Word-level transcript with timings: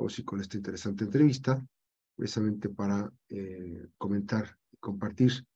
vamos 0.00 0.18
a 0.18 0.24
con 0.24 0.40
esta 0.40 0.56
interesante 0.56 1.04
entrevista, 1.04 1.62
precisamente 2.16 2.70
para 2.70 3.12
comentar 3.98 4.56
y 4.72 4.78
compartir 4.78 5.46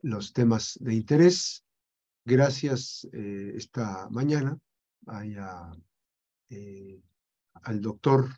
los 0.00 0.32
temas 0.32 0.78
de 0.80 0.94
interés. 0.94 1.62
Gracias 2.24 3.06
esta 3.12 4.08
mañana 4.08 4.58
al 5.06 5.82
doctor 7.82 8.30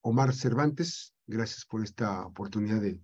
Omar 0.00 0.34
Cervantes. 0.34 1.14
Gracias 1.26 1.66
por 1.66 1.84
esta 1.84 2.24
oportunidad 2.24 2.80
de, 2.80 3.02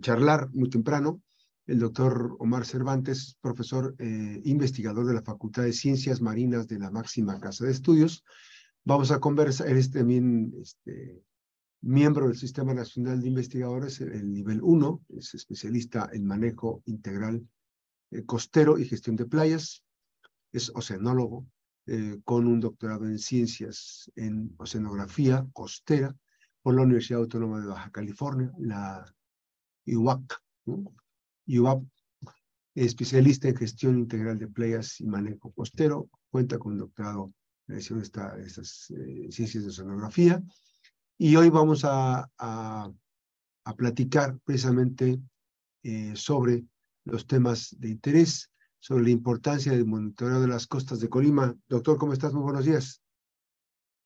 charlar 0.00 0.48
muy 0.54 0.70
temprano. 0.70 1.20
El 1.66 1.80
doctor 1.80 2.34
Omar 2.38 2.64
Cervantes, 2.64 3.36
profesor 3.42 3.94
eh, 3.98 4.40
investigador 4.44 5.04
de 5.06 5.14
la 5.14 5.22
Facultad 5.22 5.64
de 5.64 5.74
Ciencias 5.74 6.22
Marinas 6.22 6.66
de 6.66 6.78
la 6.78 6.90
máxima 6.90 7.38
casa 7.38 7.66
de 7.66 7.72
estudios. 7.72 8.24
Vamos 8.84 9.12
a 9.12 9.20
conversar, 9.20 9.68
él 9.68 9.76
es 9.78 9.92
también 9.92 10.52
este, 10.60 11.22
miembro 11.82 12.26
del 12.26 12.36
Sistema 12.36 12.74
Nacional 12.74 13.20
de 13.20 13.28
Investigadores, 13.28 14.00
el 14.00 14.32
nivel 14.32 14.60
1, 14.60 15.02
es 15.18 15.34
especialista 15.34 16.10
en 16.12 16.26
manejo 16.26 16.82
integral 16.86 17.46
eh, 18.10 18.24
costero 18.24 18.78
y 18.78 18.84
gestión 18.84 19.14
de 19.14 19.26
playas, 19.26 19.84
es 20.52 20.70
oceanólogo, 20.74 21.46
eh, 21.86 22.20
con 22.24 22.46
un 22.46 22.60
doctorado 22.60 23.06
en 23.06 23.18
ciencias 23.18 24.10
en 24.16 24.54
oceanografía 24.58 25.46
costera 25.52 26.14
por 26.62 26.74
la 26.74 26.82
Universidad 26.82 27.20
Autónoma 27.20 27.60
de 27.60 27.66
Baja 27.66 27.90
California, 27.90 28.52
la 28.58 29.04
IUAC. 29.84 30.40
IUAC, 31.46 31.82
especialista 32.74 33.48
en 33.48 33.56
gestión 33.56 33.98
integral 33.98 34.38
de 34.38 34.48
playas 34.48 35.00
y 35.00 35.06
manejo 35.06 35.52
costero, 35.52 36.08
cuenta 36.30 36.58
con 36.58 36.72
un 36.72 36.78
doctorado 36.78 37.32
en 37.72 38.00
esta, 38.00 38.38
estas 38.38 38.90
eh, 38.90 39.28
ciencias 39.30 39.64
de 39.64 39.70
oceanografía. 39.70 40.42
Y 41.18 41.36
hoy 41.36 41.50
vamos 41.50 41.84
a, 41.84 42.28
a, 42.38 42.90
a 43.64 43.76
platicar 43.76 44.38
precisamente 44.44 45.20
eh, 45.82 46.12
sobre 46.14 46.64
los 47.04 47.26
temas 47.26 47.74
de 47.78 47.88
interés 47.88 48.52
sobre 48.82 49.04
la 49.04 49.10
importancia 49.10 49.70
del 49.70 49.86
monitoreo 49.86 50.40
de 50.40 50.48
las 50.48 50.66
costas 50.66 50.98
de 50.98 51.08
Colima. 51.08 51.54
Doctor, 51.68 51.96
¿cómo 51.98 52.12
estás? 52.12 52.34
Muy 52.34 52.42
buenos 52.42 52.64
días. 52.64 53.00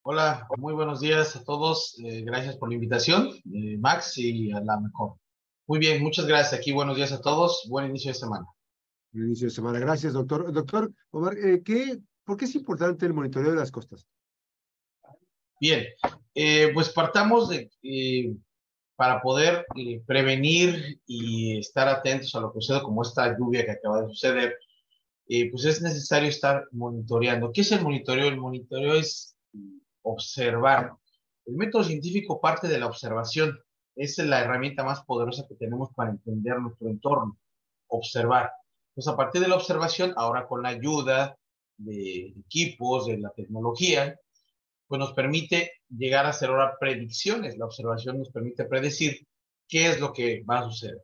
Hola, 0.03 0.47
muy 0.59 0.75
buenos 0.75 1.01
días 1.01 1.35
a 1.35 1.43
todos. 1.43 1.99
Eh, 2.05 2.23
gracias 2.25 2.57
por 2.59 2.69
la 2.69 2.75
invitación, 2.75 3.31
eh, 3.55 3.79
Max, 3.79 4.19
y 4.19 4.53
a 4.53 4.61
la 4.61 4.79
mejor. 4.79 5.15
Muy 5.67 5.79
bien, 5.79 6.03
muchas 6.03 6.27
gracias. 6.27 6.61
Aquí 6.61 6.73
buenos 6.73 6.95
días 6.95 7.11
a 7.13 7.23
todos. 7.23 7.67
Buen 7.71 7.89
inicio 7.89 8.11
de 8.11 8.19
semana. 8.19 8.45
Buen 9.13 9.29
inicio 9.29 9.47
de 9.47 9.55
semana. 9.55 9.79
Gracias, 9.79 10.13
doctor. 10.13 10.53
Doctor 10.53 10.93
Omar, 11.11 11.39
eh, 11.39 11.63
¿qué, 11.65 11.99
¿por 12.27 12.37
qué 12.37 12.45
es 12.45 12.55
importante 12.55 13.07
el 13.07 13.15
monitoreo 13.15 13.53
de 13.53 13.59
las 13.59 13.71
costas? 13.71 14.07
Bien, 15.59 15.87
pues 16.75 16.91
partamos 16.91 17.49
de 17.49 17.71
para 18.97 19.21
poder 19.21 19.67
prevenir 20.07 21.01
y 21.07 21.59
estar 21.59 21.87
atentos 21.87 22.35
a 22.35 22.41
lo 22.41 22.53
que 22.53 22.61
sucede, 22.61 22.83
como 22.83 23.03
esta 23.03 23.37
lluvia 23.39 23.65
que 23.65 23.73
acaba 23.73 24.03
de 24.03 24.09
suceder, 24.09 24.57
eh, 25.29 25.51
pues 25.51 25.65
es 25.67 25.83
necesario 25.83 26.31
estar 26.31 26.65
monitoreando. 26.73 27.53
¿Qué 27.53 27.61
es 27.61 27.73
el 27.73 27.83
monitoreo? 27.83 28.29
El 28.29 28.39
monitoreo 28.39 28.95
es 28.95 29.37
observar. 30.03 30.93
El 31.45 31.57
método 31.57 31.85
científico 31.85 32.41
parte 32.41 32.69
de 32.69 32.79
la 32.79 32.87
observación. 32.87 33.59
Es 33.95 34.19
la 34.19 34.41
herramienta 34.41 34.83
más 34.85 35.03
poderosa 35.05 35.47
que 35.49 35.55
tenemos 35.55 35.91
para 35.95 36.11
entender 36.11 36.59
nuestro 36.59 36.89
entorno, 36.89 37.39
observar. 37.89 38.51
Pues 38.95 39.09
a 39.09 39.17
partir 39.17 39.43
de 39.43 39.49
la 39.49 39.57
observación, 39.57 40.13
ahora 40.17 40.47
con 40.47 40.63
la 40.63 40.71
ayuda 40.71 41.37
de 41.77 42.35
equipos, 42.39 43.07
de 43.07 43.19
la 43.19 43.31
tecnología, 43.31 44.19
pues 44.87 44.99
nos 44.99 45.13
permite 45.13 45.73
llegar 45.89 46.27
a 46.27 46.31
hacer 46.31 46.51
ahora 46.51 46.77
predicciones. 46.79 47.57
La 47.59 47.67
observación 47.67 48.19
nos 48.19 48.31
permite 48.31 48.65
predecir 48.65 49.27
qué 49.69 49.89
es 49.89 50.01
lo 50.01 50.13
que 50.13 50.43
va 50.45 50.61
a 50.61 50.71
suceder. 50.71 51.03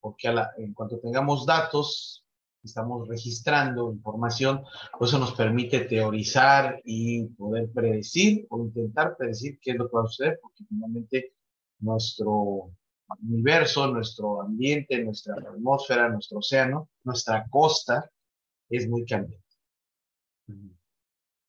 Porque 0.00 0.28
en 0.28 0.72
cuanto 0.74 0.98
tengamos 1.00 1.44
datos, 1.44 2.24
estamos 2.62 3.06
registrando 3.08 3.92
información, 3.92 4.62
pues 4.98 5.10
eso 5.10 5.18
nos 5.18 5.34
permite 5.34 5.80
teorizar 5.80 6.80
y 6.84 7.26
poder 7.28 7.70
predecir 7.72 8.46
o 8.50 8.60
intentar 8.60 9.16
predecir 9.16 9.58
qué 9.60 9.72
es 9.72 9.76
lo 9.76 9.88
que 9.88 9.96
va 9.96 10.02
a 10.02 10.06
suceder, 10.06 10.38
porque 10.40 10.64
finalmente 10.68 11.32
nuestro 11.80 12.70
universo, 13.22 13.86
nuestro 13.88 14.42
ambiente, 14.42 15.02
nuestra 15.02 15.34
atmósfera, 15.34 16.08
nuestro 16.08 16.38
océano, 16.38 16.90
nuestra 17.04 17.46
costa 17.48 18.10
es 18.68 18.88
muy 18.88 19.04
cambiante. 19.06 19.47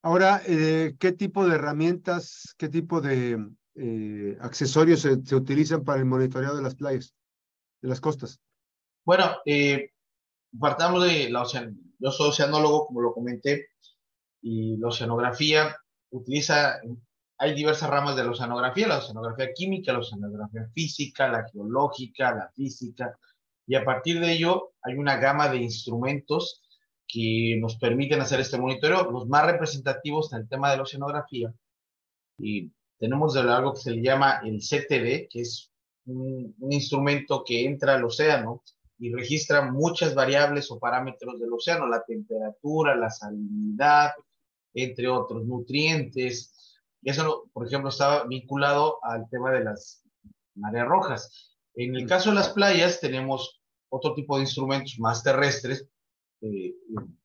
Ahora, 0.01 0.41
eh, 0.45 0.95
¿qué 0.99 1.11
tipo 1.11 1.47
de 1.47 1.55
herramientas, 1.55 2.55
qué 2.57 2.69
tipo 2.69 3.01
de 3.01 3.37
eh, 3.75 4.37
accesorios 4.39 5.01
se, 5.01 5.21
se, 5.23 5.35
utilizan 5.35 5.83
para 5.83 5.99
el 5.99 6.05
monitoreo 6.05 6.55
de 6.55 6.61
las 6.61 6.75
playas, 6.75 7.13
de 7.81 7.89
las 7.89 7.99
costas? 7.99 8.39
Bueno, 9.05 9.25
eh, 9.45 9.91
partamos 10.57 11.03
de 11.03 11.29
la 11.29 11.41
ocean. 11.41 11.77
Yo 11.99 12.11
soy 12.11 12.29
oceanólogo, 12.29 12.87
como 12.87 13.01
lo 13.01 13.13
comenté, 13.13 13.67
y 14.41 14.77
la 14.77 14.87
oceanografía 14.87 15.75
utiliza, 16.11 16.79
hay 17.37 17.53
diversas 17.53 17.89
ramas 17.89 18.15
de 18.15 18.23
la 18.23 18.31
oceanografía, 18.31 18.87
la 18.87 18.99
oceanografía 18.99 19.53
química, 19.53 19.91
la 19.91 19.99
oceanografía 19.99 20.69
física, 20.73 21.27
la 21.27 21.45
geológica, 21.49 22.33
la 22.33 22.49
física, 22.55 23.17
y 23.67 23.75
a 23.75 23.83
partir 23.83 24.19
de 24.19 24.31
ello 24.31 24.71
hay 24.81 24.95
una 24.95 25.17
gama 25.17 25.49
de 25.49 25.57
instrumentos 25.57 26.61
que 27.09 27.57
nos 27.59 27.77
permiten 27.77 28.21
hacer 28.21 28.39
este 28.39 28.59
monitoreo. 28.59 29.11
Los 29.11 29.27
más 29.27 29.45
representativos 29.45 30.31
en 30.31 30.41
el 30.41 30.47
tema 30.47 30.69
de 30.71 30.77
la 30.77 30.83
oceanografía, 30.83 31.51
y 32.37 32.71
tenemos 32.99 33.33
de 33.33 33.41
algo 33.41 33.73
que 33.73 33.81
se 33.81 33.91
le 33.91 34.01
llama 34.01 34.41
el 34.45 34.59
CTD, 34.59 35.27
que 35.29 35.41
es 35.41 35.71
un, 36.05 36.55
un 36.59 36.71
instrumento 36.71 37.43
que 37.45 37.65
entra 37.65 37.95
al 37.95 38.05
océano 38.05 38.63
y 38.99 39.11
registra 39.11 39.71
muchas 39.71 40.13
variables 40.13 40.69
o 40.71 40.79
parámetros 40.79 41.39
del 41.39 41.51
océano, 41.51 41.87
la 41.87 42.03
temperatura, 42.03 42.95
la 42.95 43.09
salinidad, 43.09 44.11
entre 44.73 45.07
otros 45.07 45.45
nutrientes. 45.45 46.77
Eso, 47.01 47.49
por 47.53 47.65
ejemplo, 47.65 47.89
estaba 47.89 48.25
vinculado 48.25 48.99
al 49.03 49.27
tema 49.29 49.51
de 49.51 49.63
las 49.63 50.03
mareas 50.55 50.87
rojas. 50.87 51.55
En 51.75 51.95
el 51.95 52.07
caso 52.07 52.29
de 52.29 52.35
las 52.35 52.49
playas 52.49 52.99
tenemos 52.99 53.61
otro 53.89 54.13
tipo 54.13 54.35
de 54.35 54.43
instrumentos 54.43 54.99
más 54.99 55.23
terrestres, 55.23 55.87
eh, 56.41 56.73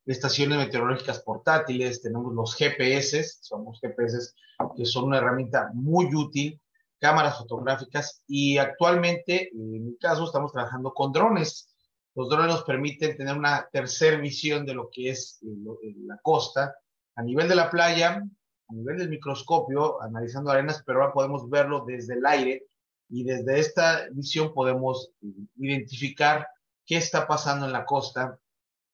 estaciones 0.07 0.59
meteorológicas 0.59 1.21
portátiles, 1.21 2.03
tenemos 2.03 2.35
los 2.35 2.57
GPS, 2.57 3.25
somos 3.41 3.81
GPS 3.81 4.35
que 4.77 4.85
son 4.85 5.05
una 5.05 5.19
herramienta 5.19 5.71
muy 5.73 6.15
útil, 6.15 6.61
cámaras 6.99 7.39
fotográficas 7.39 8.23
y 8.27 8.59
actualmente, 8.59 9.51
en 9.53 9.87
mi 9.87 9.97
caso, 9.99 10.25
estamos 10.25 10.53
trabajando 10.53 10.93
con 10.93 11.13
drones. 11.13 11.75
Los 12.15 12.29
drones 12.29 12.49
nos 12.49 12.65
permiten 12.65 13.17
tener 13.17 13.37
una 13.37 13.69
tercera 13.73 14.17
visión 14.19 14.65
de 14.65 14.75
lo 14.75 14.89
que 14.91 15.11
es 15.11 15.41
eh, 15.43 15.49
eh, 15.83 15.95
la 16.07 16.19
costa 16.23 16.75
a 17.17 17.23
nivel 17.23 17.49
de 17.49 17.57
la 17.57 17.71
playa, 17.71 18.23
a 18.69 18.73
nivel 18.73 18.99
del 18.99 19.11
microscopio, 19.11 20.01
analizando 20.03 20.51
arenas, 20.51 20.83
pero 20.85 21.01
ahora 21.01 21.13
podemos 21.13 21.49
verlo 21.49 21.85
desde 21.87 22.15
el 22.15 22.27
aire 22.27 22.67
y 23.09 23.25
desde 23.25 23.61
esta 23.61 24.09
visión 24.11 24.53
podemos 24.53 25.11
identificar 25.57 26.49
qué 26.87 26.97
está 26.97 27.27
pasando 27.27 27.67
en 27.67 27.73
la 27.73 27.85
costa, 27.85 28.39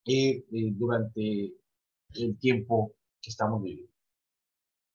eh, 0.07 0.45
durante 0.51 1.53
el 2.15 2.39
tiempo 2.39 2.95
que 3.21 3.31
estamos 3.31 3.63
viviendo. 3.63 3.93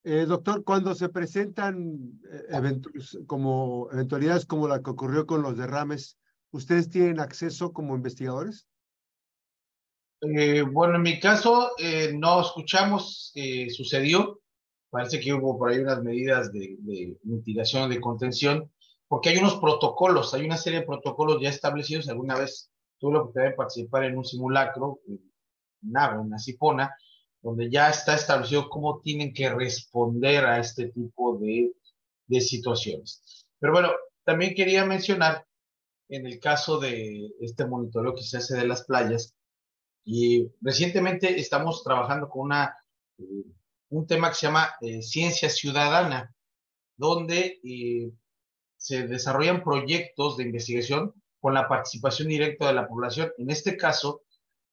Eh, 0.04 0.24
doctor, 0.26 0.64
cuando 0.64 0.94
se 0.94 1.08
presentan 1.08 2.20
eh, 2.30 2.42
eventos, 2.50 3.18
como 3.26 3.88
eventualidades 3.92 4.46
como 4.46 4.68
la 4.68 4.82
que 4.82 4.90
ocurrió 4.90 5.26
con 5.26 5.42
los 5.42 5.56
derrames, 5.56 6.18
¿ustedes 6.50 6.90
tienen 6.90 7.20
acceso 7.20 7.72
como 7.72 7.94
investigadores? 7.94 8.66
bueno, 10.72 10.96
en 10.96 11.02
mi 11.02 11.20
caso 11.20 11.70
no 12.14 12.40
escuchamos 12.40 13.30
que 13.34 13.68
sucedió. 13.70 14.40
Parece 14.90 15.20
que 15.20 15.32
hubo 15.32 15.58
por 15.58 15.70
ahí 15.70 15.78
unas 15.78 16.02
medidas 16.02 16.52
de, 16.52 16.76
de 16.80 17.16
mitigación, 17.22 17.90
de 17.90 18.00
contención, 18.00 18.72
porque 19.06 19.28
hay 19.28 19.36
unos 19.36 19.60
protocolos, 19.60 20.32
hay 20.34 20.44
una 20.44 20.56
serie 20.56 20.80
de 20.80 20.86
protocolos 20.86 21.40
ya 21.40 21.50
establecidos. 21.50 22.08
Alguna 22.08 22.34
vez 22.34 22.72
tuve 22.98 23.14
la 23.14 23.20
oportunidad 23.20 23.50
de 23.50 23.56
participar 23.56 24.04
en 24.04 24.18
un 24.18 24.24
simulacro, 24.24 25.00
en 25.06 25.20
nave, 25.82 26.18
una 26.18 26.38
cipona, 26.38 26.94
donde 27.42 27.70
ya 27.70 27.90
está 27.90 28.14
establecido 28.14 28.68
cómo 28.68 29.00
tienen 29.00 29.32
que 29.32 29.48
responder 29.50 30.44
a 30.44 30.58
este 30.58 30.88
tipo 30.88 31.38
de, 31.38 31.72
de 32.26 32.40
situaciones. 32.40 33.46
Pero 33.58 33.72
bueno, 33.72 33.90
también 34.24 34.54
quería 34.54 34.84
mencionar 34.84 35.46
en 36.08 36.26
el 36.26 36.38
caso 36.40 36.78
de 36.78 37.32
este 37.40 37.66
monitoreo 37.66 38.14
que 38.14 38.22
se 38.22 38.38
hace 38.38 38.56
de 38.56 38.66
las 38.66 38.84
playas, 38.84 39.36
y 40.08 40.48
recientemente 40.60 41.40
estamos 41.40 41.82
trabajando 41.82 42.28
con 42.28 42.42
una, 42.42 42.76
eh, 43.18 43.44
un 43.88 44.06
tema 44.06 44.28
que 44.28 44.36
se 44.36 44.46
llama 44.46 44.70
eh, 44.80 45.02
ciencia 45.02 45.50
ciudadana, 45.50 46.32
donde 46.96 47.58
eh, 47.64 48.12
se 48.76 49.08
desarrollan 49.08 49.64
proyectos 49.64 50.36
de 50.36 50.44
investigación 50.44 51.12
con 51.46 51.54
la 51.54 51.68
participación 51.68 52.26
directa 52.26 52.66
de 52.66 52.72
la 52.72 52.88
población. 52.88 53.30
En 53.38 53.50
este 53.50 53.76
caso, 53.76 54.22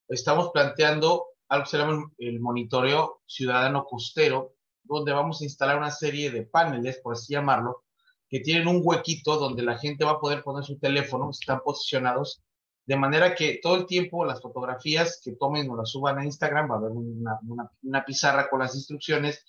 estamos 0.07 0.49
planteando 0.51 1.27
algo 1.47 1.65
que 1.65 1.69
se 1.69 1.77
llama 1.77 2.11
el 2.17 2.39
monitoreo 2.39 3.21
ciudadano 3.27 3.85
costero, 3.85 4.55
donde 4.81 5.13
vamos 5.13 5.39
a 5.39 5.43
instalar 5.43 5.77
una 5.77 5.91
serie 5.91 6.31
de 6.31 6.47
paneles, 6.47 6.97
por 6.97 7.13
así 7.13 7.31
llamarlo, 7.31 7.83
que 8.27 8.39
tienen 8.39 8.67
un 8.67 8.81
huequito 8.83 9.37
donde 9.37 9.61
la 9.61 9.77
gente 9.77 10.03
va 10.03 10.13
a 10.13 10.19
poder 10.19 10.41
poner 10.41 10.63
su 10.63 10.79
teléfono, 10.79 11.29
están 11.29 11.61
posicionados, 11.63 12.41
de 12.87 12.95
manera 12.95 13.35
que 13.35 13.59
todo 13.61 13.75
el 13.75 13.85
tiempo 13.85 14.25
las 14.25 14.41
fotografías 14.41 15.21
que 15.23 15.33
tomen 15.33 15.69
o 15.69 15.75
las 15.75 15.91
suban 15.91 16.17
a 16.17 16.25
Instagram, 16.25 16.71
va 16.71 16.73
a 16.73 16.77
haber 16.79 16.89
una, 16.89 17.39
una 17.83 18.03
pizarra 18.03 18.49
con 18.49 18.61
las 18.61 18.73
instrucciones, 18.73 19.45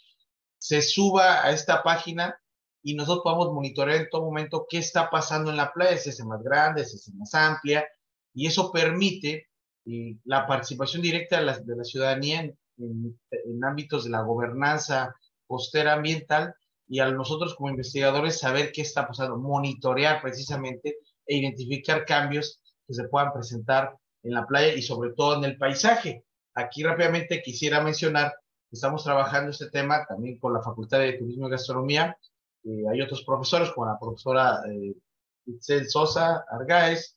se 0.58 0.82
suba 0.82 1.42
a 1.42 1.52
esta 1.52 1.82
página 1.82 2.38
y 2.84 2.94
nosotros 2.94 3.22
podemos 3.24 3.52
monitorear 3.52 4.02
en 4.02 4.08
todo 4.10 4.26
momento 4.26 4.66
qué 4.68 4.76
está 4.78 5.08
pasando 5.08 5.50
en 5.50 5.56
la 5.56 5.72
playa, 5.72 5.96
si 5.96 6.10
es 6.10 6.24
más 6.24 6.42
grande, 6.42 6.84
si 6.84 6.96
es 6.96 7.14
más 7.14 7.34
amplia, 7.34 7.88
y 8.34 8.46
eso 8.46 8.70
permite 8.70 9.48
eh, 9.86 10.18
la 10.24 10.46
participación 10.46 11.00
directa 11.00 11.38
de 11.38 11.46
la, 11.46 11.58
de 11.58 11.76
la 11.76 11.84
ciudadanía 11.84 12.40
en, 12.40 12.54
en, 12.76 13.64
ámbitos 13.64 14.04
de 14.04 14.10
la 14.10 14.20
gobernanza 14.20 15.14
costera 15.46 15.94
ambiental 15.94 16.54
y 16.86 16.98
a 17.00 17.10
nosotros 17.10 17.54
como 17.54 17.70
investigadores 17.70 18.38
saber 18.38 18.70
qué 18.70 18.82
está 18.82 19.08
pasando, 19.08 19.38
monitorear 19.38 20.20
precisamente 20.20 20.98
e 21.26 21.36
identificar 21.38 22.04
cambios 22.04 22.60
que 22.86 22.92
se 22.92 23.08
puedan 23.08 23.32
presentar 23.32 23.96
en 24.22 24.34
la 24.34 24.46
playa 24.46 24.74
y 24.74 24.82
sobre 24.82 25.12
todo 25.14 25.38
en 25.38 25.44
el 25.44 25.56
paisaje. 25.56 26.22
Aquí 26.54 26.82
rápidamente 26.82 27.40
quisiera 27.42 27.82
mencionar 27.82 28.34
que 28.68 28.74
estamos 28.74 29.04
trabajando 29.04 29.52
este 29.52 29.70
tema 29.70 30.04
también 30.06 30.38
con 30.38 30.52
la 30.52 30.60
Facultad 30.60 30.98
de 30.98 31.14
Turismo 31.14 31.48
y 31.48 31.50
Gastronomía 31.50 32.14
eh, 32.64 32.84
hay 32.90 33.00
otros 33.00 33.22
profesores, 33.24 33.70
como 33.70 33.86
la 33.86 33.98
profesora 33.98 34.62
eh, 34.70 34.94
Itzel 35.46 35.88
Sosa 35.88 36.44
Argaez, 36.50 37.16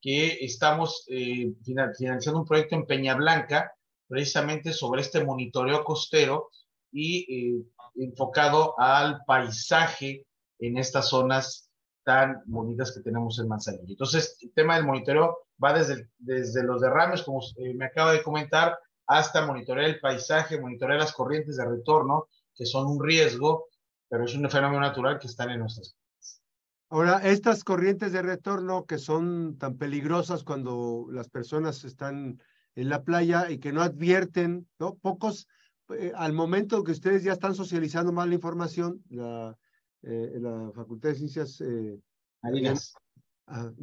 que 0.00 0.44
estamos 0.44 1.04
eh, 1.08 1.52
financiando 1.64 2.40
un 2.40 2.46
proyecto 2.46 2.76
en 2.76 2.86
Peña 2.86 3.14
Blanca, 3.14 3.72
precisamente 4.06 4.72
sobre 4.72 5.02
este 5.02 5.24
monitoreo 5.24 5.84
costero 5.84 6.50
y 6.90 7.26
eh, 7.28 7.62
enfocado 7.96 8.78
al 8.78 9.24
paisaje 9.26 10.26
en 10.58 10.78
estas 10.78 11.08
zonas 11.08 11.70
tan 12.04 12.42
bonitas 12.46 12.92
que 12.92 13.00
tenemos 13.00 13.38
en 13.38 13.48
Manzanillo. 13.48 13.86
Entonces, 13.88 14.38
el 14.40 14.52
tema 14.52 14.76
del 14.76 14.86
monitoreo 14.86 15.38
va 15.62 15.74
desde, 15.74 16.08
desde 16.16 16.62
los 16.62 16.80
derrames, 16.80 17.22
como 17.22 17.40
me 17.74 17.84
acaba 17.84 18.12
de 18.12 18.22
comentar, 18.22 18.78
hasta 19.06 19.44
monitorear 19.44 19.88
el 19.88 20.00
paisaje, 20.00 20.60
monitorear 20.60 21.00
las 21.00 21.12
corrientes 21.12 21.56
de 21.56 21.64
retorno, 21.66 22.28
que 22.54 22.66
son 22.66 22.86
un 22.86 23.02
riesgo, 23.02 23.66
pero 24.08 24.24
es 24.24 24.34
un 24.34 24.48
fenómeno 24.50 24.80
natural 24.80 25.18
que 25.18 25.26
están 25.26 25.50
en 25.50 25.60
nuestras 25.60 25.94
vidas. 25.94 26.42
Ahora, 26.90 27.18
estas 27.18 27.64
corrientes 27.64 28.12
de 28.12 28.22
retorno 28.22 28.86
que 28.86 28.98
son 28.98 29.58
tan 29.58 29.76
peligrosas 29.76 30.42
cuando 30.42 31.06
las 31.10 31.28
personas 31.28 31.84
están 31.84 32.40
en 32.74 32.88
la 32.88 33.02
playa 33.02 33.50
y 33.50 33.58
que 33.58 33.72
no 33.72 33.82
advierten, 33.82 34.66
¿no? 34.78 34.94
Pocos, 34.94 35.48
eh, 35.90 36.12
al 36.14 36.32
momento 36.32 36.84
que 36.84 36.92
ustedes 36.92 37.24
ya 37.24 37.32
están 37.32 37.54
socializando 37.54 38.12
más 38.12 38.28
la 38.28 38.34
información, 38.34 39.02
la, 39.10 39.54
eh, 40.02 40.38
la 40.40 40.70
Facultad 40.74 41.10
de 41.10 41.14
Ciencias 41.16 41.60
eh, 41.60 41.98
Marinas. 42.42 42.94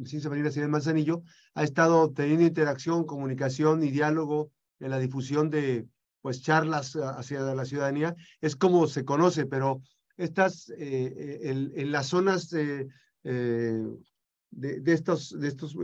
Ciencias 0.04 0.30
Marinas 0.30 0.56
y 0.56 0.60
de 0.60 0.68
Manzanillo, 0.68 1.22
ha 1.54 1.64
estado 1.64 2.12
teniendo 2.12 2.44
interacción, 2.44 3.04
comunicación 3.04 3.82
y 3.82 3.90
diálogo 3.90 4.52
en 4.78 4.90
la 4.90 4.98
difusión 5.00 5.50
de 5.50 5.88
pues 6.22 6.40
charlas 6.42 6.94
hacia 6.94 7.40
la 7.40 7.64
ciudadanía. 7.64 8.14
Es 8.40 8.54
como 8.54 8.86
se 8.86 9.04
conoce, 9.04 9.44
pero 9.44 9.82
estas, 10.16 10.70
eh, 10.70 10.76
eh, 10.78 11.72
en, 11.74 11.92
las 11.92 12.08
zonas 12.08 12.48
de, 12.50 12.88
eh, 13.24 13.84
de, 14.50 14.92
estos, 14.92 15.38
de 15.38 15.48
estos 15.48 15.76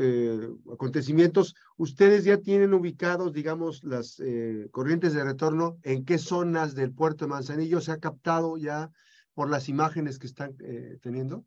acontecimientos, 0.72 1.54
ustedes 1.76 2.24
ya 2.24 2.38
tienen 2.38 2.74
ubicados, 2.74 3.32
digamos, 3.32 3.84
las 3.84 4.22
corrientes 4.70 5.12
de 5.14 5.24
retorno, 5.24 5.78
en 5.82 6.04
qué 6.04 6.18
zonas 6.18 6.74
del 6.74 6.92
puerto 6.92 7.24
de 7.24 7.30
Manzanillo 7.30 7.80
se 7.80 7.92
ha 7.92 7.98
captado 7.98 8.56
ya 8.56 8.90
por 9.34 9.50
las 9.50 9.68
imágenes 9.68 10.18
que 10.18 10.26
están 10.26 10.56
teniendo? 11.02 11.44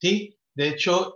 Sí, 0.00 0.38
de 0.54 0.68
hecho, 0.68 1.14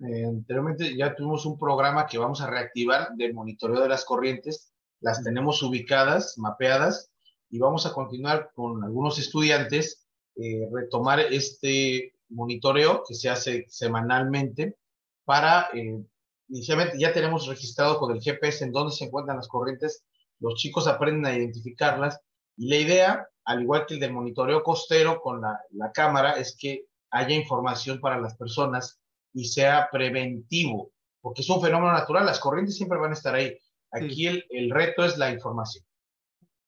anteriormente 0.00 0.96
ya 0.96 1.14
tuvimos 1.14 1.46
un 1.46 1.58
programa 1.58 2.06
que 2.06 2.18
vamos 2.18 2.40
a 2.40 2.50
reactivar 2.50 3.14
de 3.16 3.32
monitoreo 3.32 3.80
de 3.80 3.88
las 3.88 4.04
corrientes, 4.04 4.72
las 5.00 5.22
tenemos 5.22 5.62
ubicadas, 5.62 6.38
mapeadas, 6.38 7.10
y 7.50 7.58
vamos 7.58 7.86
a 7.86 7.92
continuar 7.92 8.50
con 8.54 8.82
algunos 8.82 9.18
estudiantes, 9.18 10.06
eh, 10.36 10.68
retomar 10.72 11.20
este 11.20 12.14
monitoreo 12.28 13.02
que 13.06 13.14
se 13.14 13.28
hace 13.28 13.66
semanalmente 13.68 14.76
para, 15.24 15.68
eh, 15.72 16.02
inicialmente 16.48 16.98
ya 16.98 17.12
tenemos 17.12 17.46
registrado 17.46 17.98
con 17.98 18.14
el 18.14 18.22
GPS 18.22 18.64
en 18.64 18.72
dónde 18.72 18.92
se 18.92 19.04
encuentran 19.04 19.36
las 19.36 19.48
corrientes, 19.48 20.04
los 20.40 20.54
chicos 20.54 20.86
aprenden 20.86 21.26
a 21.26 21.36
identificarlas 21.36 22.20
y 22.56 22.68
la 22.68 22.76
idea, 22.76 23.28
al 23.44 23.62
igual 23.62 23.86
que 23.86 23.94
el 23.94 24.00
del 24.00 24.12
monitoreo 24.12 24.62
costero 24.62 25.20
con 25.20 25.40
la, 25.40 25.60
la 25.70 25.92
cámara, 25.92 26.32
es 26.32 26.56
que 26.58 26.86
haya 27.10 27.34
información 27.34 28.00
para 28.00 28.20
las 28.20 28.36
personas 28.36 29.00
y 29.32 29.44
sea 29.44 29.88
preventivo, 29.90 30.90
porque 31.20 31.42
es 31.42 31.48
un 31.50 31.62
fenómeno 31.62 31.92
natural, 31.92 32.26
las 32.26 32.40
corrientes 32.40 32.76
siempre 32.76 32.98
van 32.98 33.10
a 33.12 33.14
estar 33.14 33.34
ahí. 33.34 33.56
Aquí 33.90 34.26
el, 34.26 34.44
el 34.50 34.70
reto 34.70 35.04
es 35.04 35.16
la 35.16 35.30
información. 35.30 35.85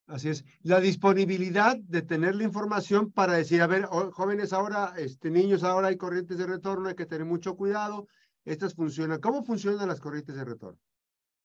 Así 0.09 0.31
es. 0.31 0.45
La 0.63 0.81
disponibilidad 0.81 1.77
de 1.77 2.01
tener 2.01 2.35
la 2.35 2.45
información 2.45 3.13
para 3.13 3.35
decir, 3.35 3.61
a 3.61 3.67
ver, 3.67 3.85
jóvenes 3.85 4.55
ahora, 4.55 4.95
este, 4.97 5.31
niños 5.31 5.63
ahora 5.63 5.89
hay 5.89 5.99
corrientes 5.99 6.39
de 6.39 6.47
retorno, 6.47 6.89
hay 6.89 6.95
que 6.95 7.05
tener 7.05 7.27
mucho 7.27 7.57
cuidado. 7.57 8.09
Estas 8.47 8.75
funcionan. 8.75 9.21
¿Cómo 9.21 9.45
funcionan 9.45 9.87
las 9.87 10.01
corrientes 10.01 10.35
de 10.35 10.45
retorno? 10.47 10.79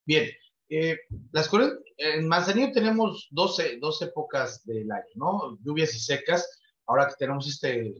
Bien, 0.06 0.30
eh, 0.70 0.98
las 1.34 1.50
corrientes, 1.50 1.80
en 1.98 2.26
Manzanillo 2.26 2.72
tenemos 2.72 3.28
12, 3.32 3.80
12 3.82 4.06
épocas 4.06 4.64
del 4.64 4.90
año, 4.90 5.12
¿no? 5.16 5.58
Lluvias 5.62 5.94
y 5.96 6.00
secas. 6.00 6.62
Ahora 6.88 7.10
que 7.10 7.16
tenemos 7.20 7.46
este 7.50 7.94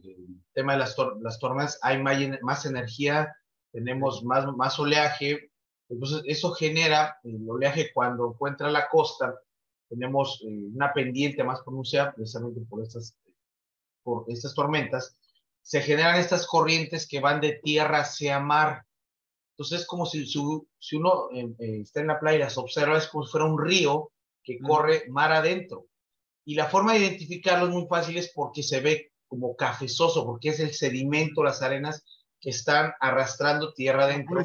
tema 0.54 0.72
de 0.72 0.78
las, 0.78 0.96
las 1.20 1.38
tormentas, 1.38 1.78
hay 1.82 2.02
más, 2.02 2.18
más 2.40 2.64
energía, 2.64 3.36
tenemos 3.70 4.24
más, 4.24 4.46
más 4.56 4.78
oleaje. 4.78 5.50
Entonces, 5.90 6.22
eso 6.24 6.52
genera 6.52 7.18
el 7.22 7.44
oleaje 7.50 7.90
cuando 7.92 8.30
encuentra 8.32 8.70
la 8.70 8.88
costa 8.88 9.34
tenemos 9.94 10.42
eh, 10.42 10.68
una 10.74 10.92
pendiente 10.92 11.44
más 11.44 11.60
pronunciada 11.62 12.12
precisamente 12.14 12.60
por 12.68 12.82
estas, 12.82 13.16
por 14.02 14.24
estas 14.28 14.54
tormentas, 14.54 15.16
se 15.62 15.80
generan 15.80 16.16
estas 16.16 16.46
corrientes 16.46 17.06
que 17.08 17.20
van 17.20 17.40
de 17.40 17.60
tierra 17.62 18.00
hacia 18.00 18.40
mar. 18.40 18.84
Entonces 19.52 19.82
es 19.82 19.86
como 19.86 20.04
si, 20.04 20.26
si, 20.26 20.96
uno 20.96 21.30
eh, 21.32 21.54
eh, 21.58 21.80
está 21.82 22.00
en 22.00 22.08
la 22.08 22.18
playa 22.18 22.46
y 22.46 22.50
se 22.50 22.60
observa, 22.60 22.98
es 22.98 23.06
como 23.06 23.24
si 23.24 23.30
fuera 23.30 23.46
un 23.46 23.62
río 23.62 24.10
que 24.42 24.58
corre 24.58 25.04
mar 25.08 25.32
adentro. 25.32 25.86
Y 26.44 26.56
la 26.56 26.66
forma 26.66 26.92
de 26.92 26.98
identificarlo 26.98 27.66
es 27.66 27.72
muy 27.72 27.86
fácil, 27.86 28.18
es 28.18 28.32
porque 28.34 28.62
se 28.62 28.80
ve 28.80 29.12
como 29.26 29.56
cafezoso, 29.56 30.26
porque 30.26 30.50
es 30.50 30.60
el 30.60 30.74
sedimento, 30.74 31.42
las 31.42 31.62
arenas 31.62 32.04
que 32.40 32.50
están 32.50 32.92
arrastrando 33.00 33.72
tierra 33.72 34.04
adentro. 34.04 34.44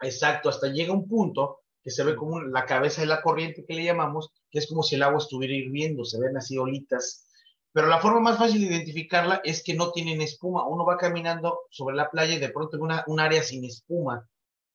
Exacto, 0.00 0.48
hasta 0.48 0.68
llega 0.68 0.92
un 0.92 1.06
punto 1.06 1.60
que 1.86 1.92
se 1.92 2.02
ve 2.02 2.16
como 2.16 2.40
la 2.40 2.66
cabeza 2.66 3.00
de 3.00 3.06
la 3.06 3.22
corriente 3.22 3.64
que 3.64 3.72
le 3.72 3.84
llamamos, 3.84 4.32
que 4.50 4.58
es 4.58 4.66
como 4.66 4.82
si 4.82 4.96
el 4.96 5.04
agua 5.04 5.18
estuviera 5.18 5.54
hirviendo, 5.54 6.04
se 6.04 6.18
ven 6.18 6.36
así 6.36 6.58
olitas. 6.58 7.28
Pero 7.72 7.86
la 7.86 8.00
forma 8.00 8.18
más 8.18 8.38
fácil 8.38 8.62
de 8.62 8.74
identificarla 8.74 9.40
es 9.44 9.62
que 9.62 9.74
no 9.74 9.92
tienen 9.92 10.20
espuma. 10.20 10.66
Uno 10.66 10.84
va 10.84 10.96
caminando 10.96 11.60
sobre 11.70 11.94
la 11.94 12.10
playa 12.10 12.34
y 12.34 12.40
de 12.40 12.48
pronto 12.48 12.76
ve 12.76 12.92
un 13.06 13.20
área 13.20 13.40
sin 13.40 13.64
espuma. 13.64 14.28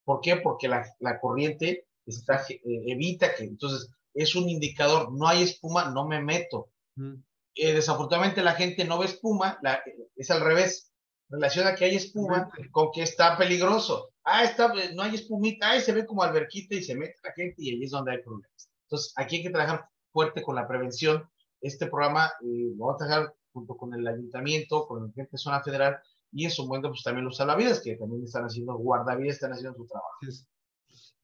¿Por 0.05 0.21
qué? 0.21 0.37
Porque 0.37 0.69
la, 0.69 0.85
la 1.01 1.19
corriente 1.19 1.85
está, 2.05 2.45
eh, 2.47 2.61
evita 2.63 3.35
que, 3.35 3.43
entonces, 3.43 3.89
es 4.13 4.33
un 4.33 4.47
indicador, 4.47 5.11
no 5.11 5.27
hay 5.27 5.43
espuma, 5.43 5.89
no 5.89 6.07
me 6.07 6.21
meto. 6.21 6.69
Eh, 7.55 7.73
desafortunadamente 7.73 8.41
la 8.41 8.53
gente 8.53 8.85
no 8.85 8.97
ve 8.97 9.07
espuma, 9.07 9.59
la, 9.61 9.83
es 10.15 10.31
al 10.31 10.39
revés, 10.39 10.93
relaciona 11.27 11.75
que 11.75 11.83
hay 11.83 11.95
espuma 11.97 12.49
con 12.71 12.89
que 12.93 13.01
está 13.01 13.37
peligroso 13.37 14.10
ah, 14.23 14.43
está, 14.43 14.73
eh, 14.75 14.93
no 14.93 15.03
hay 15.03 15.15
espumita, 15.15 15.71
ah, 15.71 15.79
se 15.79 15.93
ve 15.93 16.05
como 16.05 16.23
alberquita 16.23 16.75
y 16.75 16.83
se 16.83 16.95
mete 16.95 17.15
la 17.23 17.31
gente 17.33 17.55
y 17.57 17.71
ahí 17.71 17.83
es 17.83 17.91
donde 17.91 18.11
hay 18.11 18.21
problemas. 18.21 18.69
Entonces, 18.83 19.13
aquí 19.15 19.37
hay 19.37 19.43
que 19.43 19.49
trabajar 19.49 19.87
fuerte 20.11 20.41
con 20.41 20.55
la 20.55 20.67
prevención. 20.67 21.29
Este 21.61 21.87
programa 21.87 22.31
eh, 22.41 22.73
lo 22.75 22.85
vamos 22.85 23.01
a 23.01 23.05
trabajar 23.05 23.35
junto 23.53 23.75
con 23.75 23.93
el 23.93 24.07
ayuntamiento, 24.07 24.87
con 24.87 25.07
la 25.07 25.13
gente 25.13 25.37
zona 25.37 25.61
federal 25.61 25.99
y 26.31 26.45
en 26.45 26.51
su 26.51 26.65
momento 26.65 26.89
pues 26.89 27.03
también 27.03 27.25
los 27.25 27.37
salvavidas 27.37 27.81
que 27.81 27.95
también 27.95 28.23
están 28.23 28.45
haciendo, 28.45 28.75
guardavidas 28.75 29.35
están 29.35 29.53
haciendo 29.53 29.75
su 29.75 29.85
trabajo. 29.85 30.17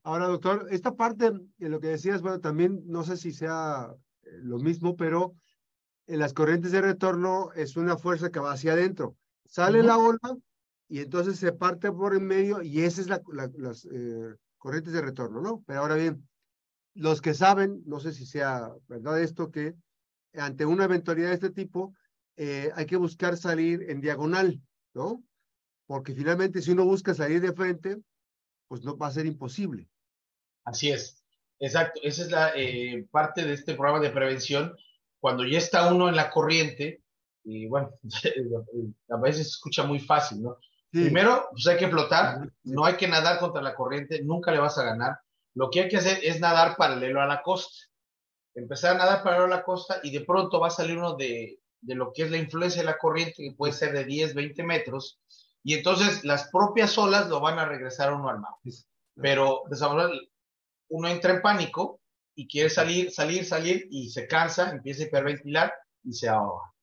Ahora, 0.03 0.27
doctor, 0.27 0.67
esta 0.71 0.95
parte 0.95 1.31
de 1.57 1.69
lo 1.69 1.79
que 1.79 1.87
decías, 1.87 2.21
bueno, 2.21 2.39
también 2.39 2.83
no 2.85 3.03
sé 3.03 3.17
si 3.17 3.31
sea 3.31 3.93
eh, 4.23 4.29
lo 4.41 4.59
mismo, 4.59 4.95
pero 4.95 5.35
en 6.07 6.19
las 6.19 6.33
corrientes 6.33 6.71
de 6.71 6.81
retorno 6.81 7.51
es 7.53 7.75
una 7.75 7.97
fuerza 7.97 8.29
que 8.29 8.39
va 8.39 8.53
hacia 8.53 8.73
adentro. 8.73 9.17
Sale 9.45 9.83
la 9.83 9.97
ola, 9.97 10.37
y 10.89 10.99
entonces 10.99 11.37
se 11.37 11.51
parte 11.51 11.91
por 11.91 12.15
en 12.15 12.25
medio 12.25 12.61
y 12.61 12.81
esa 12.81 13.01
es 13.01 13.07
la, 13.07 13.21
las 13.57 13.85
eh, 13.85 14.35
corrientes 14.57 14.93
de 14.93 15.01
retorno, 15.01 15.41
¿no? 15.41 15.63
Pero 15.67 15.81
ahora 15.81 15.95
bien, 15.95 16.27
los 16.93 17.21
que 17.21 17.33
saben, 17.33 17.83
no 17.85 17.99
sé 17.99 18.13
si 18.13 18.25
sea 18.25 18.71
verdad 18.87 19.21
esto, 19.21 19.51
que 19.51 19.75
ante 20.33 20.65
una 20.65 20.85
eventualidad 20.85 21.29
de 21.29 21.35
este 21.35 21.49
tipo 21.49 21.93
eh, 22.37 22.71
hay 22.75 22.85
que 22.85 22.97
buscar 22.97 23.37
salir 23.37 23.89
en 23.89 24.01
diagonal, 24.01 24.61
¿no? 24.93 25.23
Porque 25.85 26.13
finalmente 26.13 26.61
si 26.61 26.71
uno 26.71 26.85
busca 26.85 27.13
salir 27.13 27.41
de 27.41 27.53
frente, 27.53 27.97
pues 28.67 28.83
no 28.83 28.97
va 28.97 29.07
a 29.07 29.11
ser 29.11 29.25
imposible. 29.25 29.89
Así 30.63 30.89
es, 30.89 31.23
exacto. 31.59 31.99
Esa 32.03 32.23
es 32.23 32.31
la 32.31 32.51
eh, 32.55 33.07
parte 33.11 33.45
de 33.45 33.53
este 33.53 33.73
programa 33.73 33.99
de 33.99 34.11
prevención 34.11 34.75
cuando 35.19 35.45
ya 35.45 35.57
está 35.57 35.91
uno 35.91 36.09
en 36.09 36.15
la 36.15 36.29
corriente, 36.29 37.01
y 37.43 37.65
bueno, 37.67 37.91
a 39.09 39.17
veces 39.17 39.47
se 39.47 39.51
escucha 39.51 39.83
muy 39.83 39.99
fácil, 39.99 40.43
¿no? 40.43 40.57
Primero, 40.91 41.47
pues 41.51 41.67
hay 41.67 41.77
que 41.77 41.89
flotar, 41.89 42.49
no 42.63 42.85
hay 42.85 42.95
que 42.95 43.07
nadar 43.07 43.39
contra 43.39 43.61
la 43.61 43.75
corriente, 43.75 44.23
nunca 44.23 44.51
le 44.51 44.59
vas 44.59 44.77
a 44.77 44.83
ganar. 44.83 45.19
Lo 45.53 45.69
que 45.69 45.81
hay 45.81 45.89
que 45.89 45.97
hacer 45.97 46.19
es 46.23 46.39
nadar 46.39 46.75
paralelo 46.77 47.21
a 47.21 47.25
la 47.25 47.41
costa. 47.41 47.85
Empezar 48.55 48.95
a 48.95 48.99
nadar 48.99 49.23
paralelo 49.23 49.45
a 49.45 49.57
la 49.57 49.63
costa 49.63 49.99
y 50.01 50.11
de 50.11 50.21
pronto 50.21 50.59
va 50.59 50.67
a 50.67 50.71
salir 50.71 50.97
uno 50.97 51.15
de, 51.15 51.59
de 51.81 51.95
lo 51.95 52.11
que 52.13 52.23
es 52.23 52.31
la 52.31 52.37
influencia 52.37 52.81
de 52.81 52.87
la 52.87 52.97
corriente, 52.97 53.35
que 53.37 53.55
puede 53.55 53.73
ser 53.73 53.93
de 53.93 54.05
10, 54.05 54.33
20 54.33 54.63
metros, 54.63 55.19
y 55.63 55.73
entonces 55.73 56.23
las 56.23 56.49
propias 56.49 56.97
olas 56.97 57.27
lo 57.27 57.39
van 57.39 57.59
a 57.59 57.65
regresar 57.65 58.09
a 58.09 58.15
uno 58.15 58.29
al 58.29 58.39
mar. 58.39 58.53
Pero 59.15 59.63
uno 60.89 61.07
entra 61.07 61.33
en 61.33 61.41
pánico 61.41 61.99
y 62.35 62.47
quiere 62.47 62.69
salir, 62.69 63.11
salir, 63.11 63.45
salir 63.45 63.87
y 63.89 64.09
se 64.09 64.27
cansa, 64.27 64.71
empieza 64.71 65.03
a 65.03 65.07
hiperventilar 65.07 65.73
y 66.03 66.13
se 66.13 66.29
ahoga. 66.29 66.73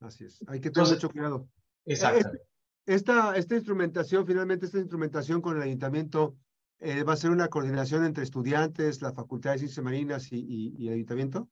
Así 0.00 0.24
es, 0.24 0.38
hay 0.46 0.60
que 0.60 0.70
tener 0.70 0.88
mucho 0.88 1.10
cuidado. 1.10 1.48
Exactamente. 1.84 2.42
Esta, 2.86 3.36
esta 3.36 3.56
instrumentación, 3.56 4.26
finalmente 4.26 4.66
esta 4.66 4.78
instrumentación 4.78 5.40
con 5.40 5.56
el 5.56 5.62
ayuntamiento, 5.62 6.36
eh, 6.78 7.02
¿va 7.02 7.14
a 7.14 7.16
ser 7.16 7.30
una 7.30 7.48
coordinación 7.48 8.04
entre 8.04 8.22
estudiantes, 8.22 9.02
la 9.02 9.12
Facultad 9.12 9.52
de 9.52 9.58
Ciencias 9.58 9.84
Marinas 9.84 10.32
y, 10.32 10.74
y, 10.78 10.86
el 10.86 10.94
ayuntamiento? 10.94 11.48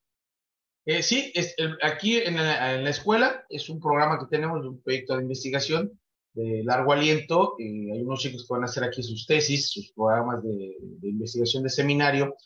Eh, 0.87 1.03
sí, 1.03 1.33
es, 1.35 1.57
aquí 1.83 2.19
en 2.19 2.37
la, 2.37 2.75
en 2.76 2.85
la, 2.85 2.91
escuela 2.91 3.45
es 3.49 3.69
un 3.69 3.81
programa 3.81 4.19
que 4.19 4.26
tenemos, 4.26 4.64
un 4.64 4.81
proyecto 4.81 5.17
de 5.17 5.23
investigación 5.23 5.99
de 6.35 6.62
largo 6.62 6.93
aliento. 6.93 7.57
Eh, 7.59 7.91
hay 7.93 8.03
unos 8.03 8.21
chicos 8.21 8.47
que 8.47 8.55
van 8.55 8.62
a 8.62 8.67
hacer 8.67 8.85
aquí 8.85 9.03
sus 9.03 9.26
tesis, 9.26 9.71
sus 9.71 9.93
programas 9.93 10.41
de, 10.45 10.76
de 10.79 11.09
investigación 11.09 11.64
de 11.64 11.71
seminario, 11.71 12.37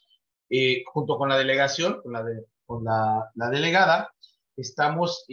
eh, 0.49 0.83
junto 0.87 1.18
con 1.18 1.28
la 1.28 1.37
delegación, 1.37 2.00
con 2.02 2.12
la, 2.12 2.23
de, 2.23 2.45
con 2.64 2.85
la, 2.85 3.30
la 3.35 3.50
delegada, 3.50 4.14
estamos 4.57 5.25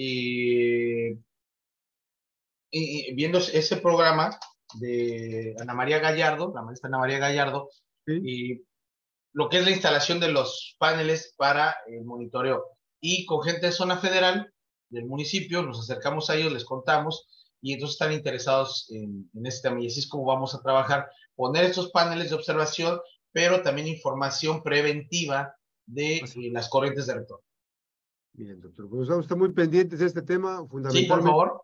eh, 2.75 3.13
viendo 3.15 3.37
ese 3.37 3.77
programa 3.77 4.37
de 4.73 5.55
Ana 5.59 5.73
María 5.73 5.99
Gallardo, 5.99 6.51
la 6.53 6.61
maestra 6.61 6.89
Ana 6.89 6.99
María 6.99 7.19
Gallardo, 7.19 7.69
y 8.07 8.61
lo 9.33 9.49
que 9.49 9.59
es 9.59 9.65
la 9.65 9.71
instalación 9.71 10.19
de 10.19 10.31
los 10.31 10.75
paneles 10.77 11.33
para 11.37 11.75
el 11.87 12.03
monitoreo. 12.03 12.65
Y 12.99 13.25
con 13.25 13.41
gente 13.41 13.67
de 13.67 13.71
zona 13.71 13.97
federal 13.97 14.51
del 14.89 15.05
municipio, 15.05 15.63
nos 15.63 15.79
acercamos 15.79 16.29
a 16.29 16.35
ellos, 16.35 16.51
les 16.51 16.65
contamos, 16.65 17.27
y 17.61 17.73
entonces 17.73 17.95
están 17.95 18.13
interesados 18.13 18.87
en, 18.91 19.29
en 19.33 19.45
este 19.45 19.69
tema. 19.69 19.81
Y 19.81 19.87
así 19.87 19.99
es 19.99 20.07
como 20.07 20.25
vamos 20.25 20.53
a 20.53 20.61
trabajar, 20.61 21.09
poner 21.35 21.65
estos 21.65 21.91
paneles 21.91 22.29
de 22.29 22.35
observación, 22.35 22.99
pero 23.31 23.61
también 23.61 23.87
información 23.87 24.61
preventiva 24.61 25.55
de 25.85 26.17
eh, 26.17 26.51
las 26.51 26.69
corrientes 26.69 27.07
de 27.07 27.13
retorno. 27.15 27.43
Bien, 28.33 28.59
doctor. 28.59 28.89
Pues 28.89 29.09
estar 29.09 29.37
muy 29.37 29.53
pendientes 29.53 29.99
de 29.99 30.05
este 30.07 30.21
tema, 30.21 30.57
fundamentalmente. 30.67 30.99
Sí, 30.99 31.07
por 31.07 31.23
favor. 31.23 31.61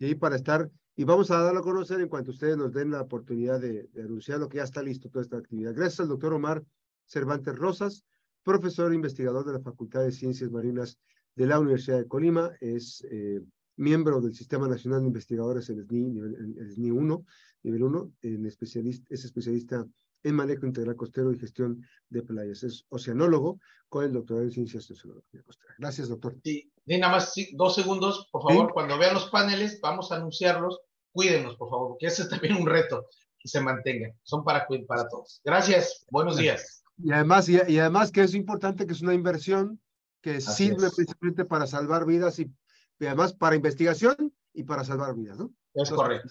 Sí, 0.00 0.14
para 0.14 0.36
estar, 0.36 0.70
y 0.96 1.04
vamos 1.04 1.30
a 1.30 1.42
darlo 1.42 1.60
a 1.60 1.62
conocer 1.62 2.00
en 2.00 2.08
cuanto 2.08 2.30
ustedes 2.30 2.56
nos 2.56 2.72
den 2.72 2.90
la 2.90 3.02
oportunidad 3.02 3.60
de, 3.60 3.86
de 3.92 4.02
anunciar 4.02 4.40
lo 4.40 4.48
que 4.48 4.56
ya 4.56 4.64
está 4.64 4.82
listo 4.82 5.10
toda 5.10 5.22
esta 5.22 5.36
actividad. 5.36 5.74
Gracias 5.74 6.00
al 6.00 6.08
doctor 6.08 6.32
Omar 6.32 6.64
Cervantes 7.04 7.54
Rosas, 7.54 8.06
profesor 8.42 8.92
e 8.92 8.94
investigador 8.94 9.44
de 9.44 9.52
la 9.52 9.60
Facultad 9.60 10.02
de 10.02 10.12
Ciencias 10.12 10.50
Marinas 10.50 10.98
de 11.34 11.46
la 11.46 11.60
Universidad 11.60 11.98
de 11.98 12.08
Colima, 12.08 12.50
es 12.60 13.06
eh, 13.10 13.42
miembro 13.76 14.22
del 14.22 14.34
Sistema 14.34 14.68
Nacional 14.68 15.00
de 15.00 15.08
Investigadores 15.08 15.68
en 15.68 15.84
SNI, 15.84 16.18
el 16.18 16.70
SNI 16.70 16.90
1, 16.92 17.24
nivel 17.64 17.82
1, 17.82 18.12
en 18.22 18.46
especialista, 18.46 19.06
es 19.10 19.26
especialista 19.26 19.86
en 20.22 20.34
manejo 20.34 20.66
integral 20.66 20.96
costero 20.96 21.30
y 21.30 21.38
gestión 21.38 21.82
de 22.08 22.22
playas. 22.22 22.62
Es 22.62 22.86
oceanólogo 22.88 23.60
con 23.90 24.04
el 24.04 24.12
doctorado 24.12 24.46
en 24.46 24.52
ciencias 24.52 24.88
de 24.88 24.94
oceanografía 24.94 25.42
costera. 25.42 25.74
Gracias, 25.78 26.08
doctor. 26.08 26.36
Sí, 26.42 26.70
nada 26.98 27.14
más 27.14 27.34
dos 27.52 27.74
segundos, 27.74 28.28
por 28.32 28.42
favor. 28.42 28.72
Cuando 28.72 28.98
vean 28.98 29.14
los 29.14 29.30
paneles, 29.30 29.80
vamos 29.80 30.10
a 30.10 30.16
anunciarlos. 30.16 30.80
Cuídenos, 31.12 31.56
por 31.56 31.70
favor, 31.70 31.90
porque 31.90 32.06
ese 32.06 32.22
es 32.22 32.28
también 32.28 32.56
un 32.56 32.66
reto 32.66 33.06
que 33.38 33.48
se 33.48 33.60
mantenga. 33.60 34.12
Son 34.22 34.44
para, 34.44 34.66
para 34.86 35.08
todos. 35.08 35.40
Gracias. 35.44 36.04
Buenos 36.10 36.36
días. 36.36 36.82
Y 37.02 37.12
además, 37.12 37.48
y, 37.48 37.58
además 37.78 38.12
que 38.12 38.22
es 38.22 38.34
importante 38.34 38.86
que 38.86 38.92
es 38.92 39.00
una 39.00 39.14
inversión 39.14 39.80
que 40.20 40.40
sirve 40.40 40.90
principalmente 40.90 41.44
para 41.44 41.66
salvar 41.66 42.04
vidas 42.04 42.38
y, 42.38 42.52
además 43.00 43.32
para 43.32 43.56
investigación 43.56 44.34
y 44.52 44.64
para 44.64 44.84
salvar 44.84 45.14
vidas, 45.14 45.38
¿no? 45.38 45.50
Es 45.74 45.90
correcto. 45.90 46.28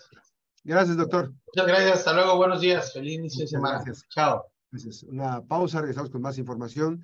Gracias, 0.64 0.98
doctor. 0.98 1.34
Muchas 1.48 1.68
gracias. 1.68 1.98
Hasta 2.00 2.14
luego. 2.14 2.38
Buenos 2.38 2.62
días. 2.62 2.94
Feliz 2.94 3.14
inicio 3.18 3.42
de 3.42 3.48
semana. 3.48 3.82
Gracias. 3.84 4.06
Chao. 4.10 4.46
Gracias. 4.72 5.04
Una 5.04 5.42
pausa. 5.42 5.82
Regresamos 5.82 6.12
con 6.12 6.22
más 6.22 6.38
información. 6.38 7.04